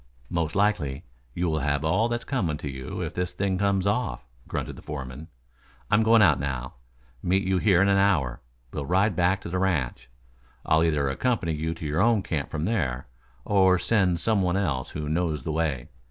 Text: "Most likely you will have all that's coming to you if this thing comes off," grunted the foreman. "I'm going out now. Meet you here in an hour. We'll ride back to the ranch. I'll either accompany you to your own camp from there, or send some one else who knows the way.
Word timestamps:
"Most 0.31 0.55
likely 0.55 1.03
you 1.35 1.47
will 1.47 1.59
have 1.59 1.85
all 1.85 2.09
that's 2.09 2.23
coming 2.23 2.57
to 2.57 2.67
you 2.67 3.01
if 3.01 3.13
this 3.13 3.33
thing 3.33 3.59
comes 3.59 3.85
off," 3.85 4.25
grunted 4.47 4.75
the 4.75 4.81
foreman. 4.81 5.27
"I'm 5.91 6.01
going 6.01 6.23
out 6.23 6.39
now. 6.39 6.73
Meet 7.21 7.43
you 7.43 7.59
here 7.59 7.83
in 7.83 7.87
an 7.87 7.99
hour. 7.99 8.41
We'll 8.73 8.87
ride 8.87 9.15
back 9.15 9.41
to 9.41 9.49
the 9.49 9.59
ranch. 9.59 10.09
I'll 10.65 10.83
either 10.83 11.07
accompany 11.07 11.53
you 11.53 11.75
to 11.75 11.85
your 11.85 12.01
own 12.01 12.23
camp 12.23 12.49
from 12.49 12.65
there, 12.65 13.05
or 13.45 13.77
send 13.77 14.19
some 14.19 14.41
one 14.41 14.57
else 14.57 14.89
who 14.89 15.07
knows 15.07 15.43
the 15.43 15.51
way. 15.51 15.89